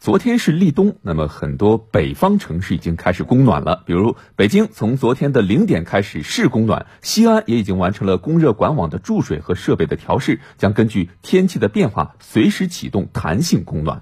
[0.00, 3.82] 昨天是立冬，那么很多北方城市已经开始供暖了。
[3.84, 14.00] 比如北京从昨天的零点开始试供暖，西安也已经完成了供热管网的注水和设备的调试，将根据天气的变化随时启动弹性供暖。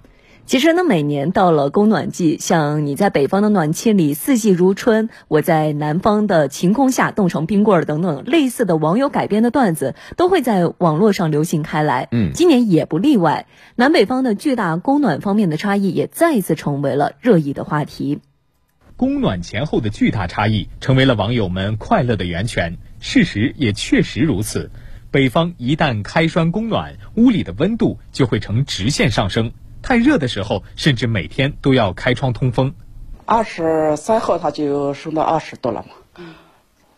[0.49, 12.09] 其实呢，每年到了供暖季，像你在北方的暖气里四季如春，我在南方的晴空下冻成冰棍儿等等类似的网友改编的段子，都会在网络上流行开来。
[12.13, 18.21] 嗯，今年也不例外，南北方的巨大供暖方面的差异也再一次成为了热议的话题。
[18.97, 22.79] 供暖前后的巨大差异成为了网友们快乐的源泉。
[23.01, 24.71] 事实也确实如此，
[25.11, 29.53] 北方一旦开栓供暖，屋里的温度就会呈直线上升。
[29.89, 32.75] 太热的时候，甚至每天都要开窗通风。
[33.25, 36.25] 二十三号它就升到二十度了嘛，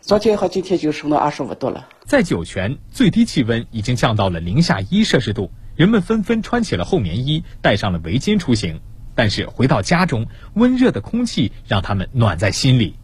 [0.01, 1.87] 昨天和今天就升到二十五度了。
[2.03, 8.81] 在酒泉，最低气温已经降到了零下一摄氏度，人们纷纷穿起了厚棉衣，戴上了围巾出行。
[9.15, 12.95] 但是回到家中，温热的空气让他们暖在心里。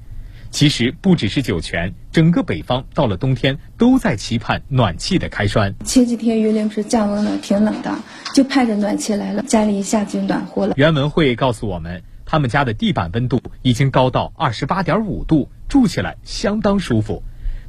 [0.49, 5.75] 其实不只是酒泉，整个北方到了冬天都在期盼暖气的开栓。
[5.83, 7.95] 前几天榆林不是降温了，挺冷的，
[8.33, 10.73] 就盼着暖气来了，家里一下就暖和了。
[10.77, 17.21] 袁文慧告诉我们，他们家的地板温度已经高到二十八点五度，住起来相当舒服。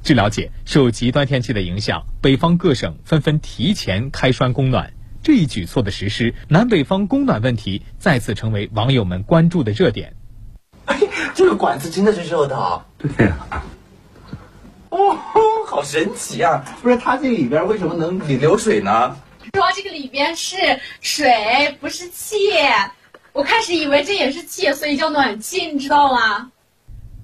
[0.03, 4.93] 据了解，受极端天气的影响，北方各省纷纷提前开栓供暖。
[5.21, 10.15] 这一举措的实施，南北方供暖问题再次成为网友们关注的热点。
[11.39, 13.63] 这个管子真的是热的，对呀。
[14.89, 15.17] 哦，
[15.69, 16.65] 好神奇啊！
[16.83, 19.17] 不是它这里边为什么能流水呢？
[19.55, 20.57] 说这个里边是
[21.01, 22.37] 水，不是气。
[23.33, 26.51] 我开始以为这也是气，所以叫暖气，你知道吗？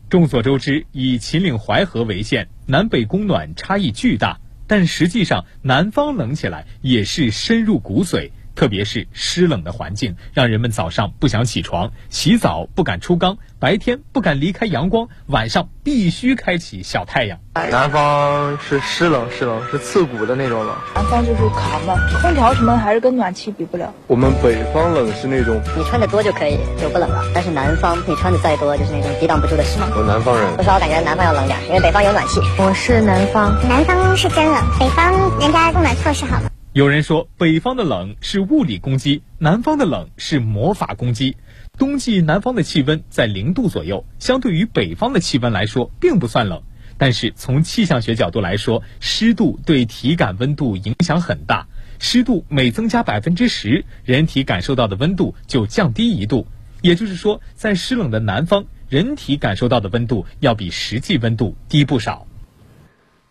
[0.08, 8.30] 众所周知，以秦岭淮河为限，南北供暖差异巨大，但实际上南方冷起来也是深入骨髓。
[8.54, 17.38] 特别是湿冷的环境，让人们早上不想起床，洗澡不敢出缸，白天不敢离开阳光，晚上必须开启小太阳。
[17.70, 20.74] 南方是湿冷，湿冷是刺骨的那种冷。
[20.94, 23.92] 南方就是扛嘛，空调什么还是跟暖气比不了。
[24.06, 29.78] 我们北方冷是那种你穿的多就可以就不冷了，但是南方你穿的再多就是那种抵挡不住的湿。
[29.96, 32.40] 我南方人，说实话我感觉南方要冷点，因为北方有暖气。
[32.58, 36.40] 我是南方，南方是真冷，北方人家供暖措施好。
[36.74, 41.36] 有人说，北方的冷是物理攻击，南方的冷是魔法攻击。
[41.78, 46.60] 冬季南方的气温在零度左右，相对于北方的气温来说，并不算冷。
[46.98, 51.68] 但是从气象学角度来说，湿度对体感温度影响很大。
[52.00, 56.44] 湿度每增加百分之十，人体感受到的温度就降低一度。
[56.82, 62.26] 也就是说，在湿冷的南方，人体感受到的温度要比实际温度低不少。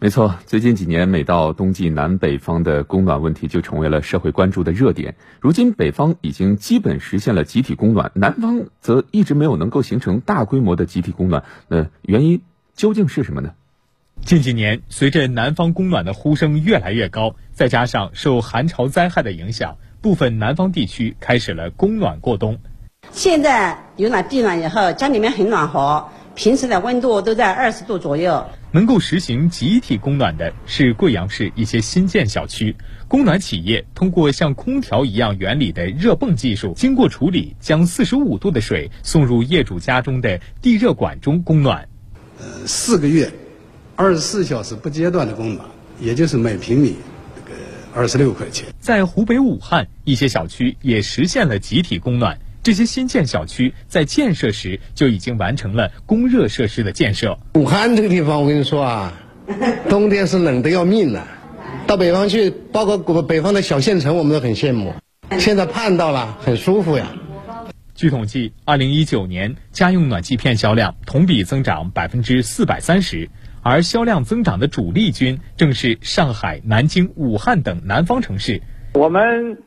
[0.04, 5.16] 没错，最近几年，每到冬季，南北方的供暖问题就成为了社会关注的热点。
[5.40, 11.46] 如今，北方已经基本实现了集体供暖，南方则一直没有能够形成大规模的集体供暖。
[11.70, 12.42] 那原因
[12.76, 13.52] 究竟是什么呢？
[14.26, 22.60] 近几年，随着南方供暖的呼声越来越高，再加上受寒潮灾害的影响，部分南方地区开始了供暖过冬。
[23.12, 26.10] 现在有了地暖以后，家里面很暖和。
[26.36, 28.46] 平时的温度都在二十度左右。
[28.74, 32.76] 能够实行集体供暖的是贵阳市一些新建小区，
[33.08, 41.88] 供暖企业通过像空调一样原理的热泵技术，经过处理，将四十五度的水送入业主家中的地热管中供暖。
[42.40, 43.32] 呃，四个月，
[43.96, 45.68] 二十四小时不间断的供暖，
[46.00, 46.96] 也就是每平米
[47.36, 47.60] 这个
[47.94, 48.66] 二十六块钱。
[48.80, 52.40] 在湖北武汉，一些小区也实现了集体供暖。
[52.64, 57.38] 这些新建小区在建设时就已经完成了供热设施的建设。
[57.56, 59.14] 武汉这个地方，我跟你说啊，
[59.90, 61.22] 冬天是冷得要命的。
[61.86, 64.94] 到北方去，包括北方的小县城，我们都很羡慕。
[65.38, 67.08] 现在盼到了，很舒服呀。
[67.96, 73.30] 据统计，二零一九年家用暖气片销量同比增长百分之四百三十，
[73.62, 78.62] 而销量增长的主力军正是上海、南京、武汉等南方城市。
[78.94, 79.62] 我们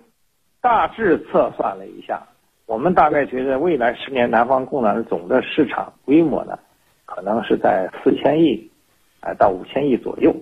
[0.62, 2.26] 大致测算了一下。
[2.66, 6.58] 我们大概觉得，未来十年南方供暖的总的市场规模呢，
[7.04, 8.70] 可能是在四千亿，
[9.20, 10.34] 啊到五千亿左右，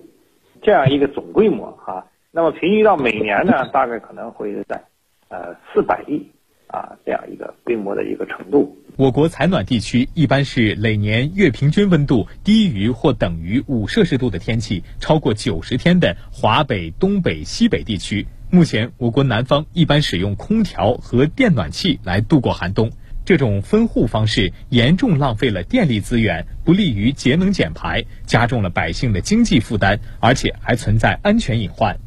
[0.63, 2.07] 这样一个总规模哈。
[2.31, 4.83] 那么平均到每年呢，大概可能会在，
[5.29, 6.27] 呃四百亿
[6.65, 8.75] 啊这样一个规模的一个程度。
[8.97, 18.25] 我国采暖地区一般是累年月平均温度低于或等于五摄氏度的天气超过九十天的华北、东北、西北地区。
[18.51, 22.91] 目前，我国南方一般使用空调和电暖气来度过寒冬，
[23.25, 31.97] 这种分户方式严重浪费了电力资源，不利于节能减排，加重了百姓的经济负担，而且还存在安全隐患。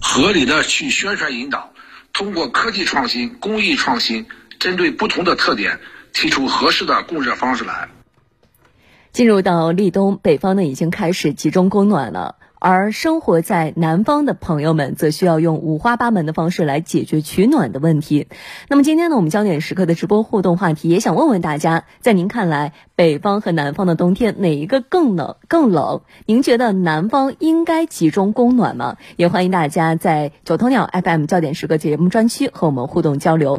[0.00, 1.72] 合理的去宣传引导，
[2.12, 4.26] 通过科技创新、工艺创新、
[4.58, 5.78] 针对不同的特点
[6.12, 7.88] 提出合适的供热方式来。
[9.12, 12.36] 进入到立冬，北方呢已经开始集中供暖了。
[12.64, 18.28] 而生活在南方的朋友们，则需要用五花八门的方式来解决取暖的问题。
[18.68, 25.34] 那么今天呢，我们焦点时刻的直播互动话题，也想问问大家，在您看来，北方和南方的冬天哪一个更冷？
[25.48, 26.02] 更冷？
[26.24, 28.96] 您觉得南方应该集中供暖吗？
[29.16, 33.58] 也欢迎大家在九头鸟 FM 焦点时刻节目专区和我们互动交流。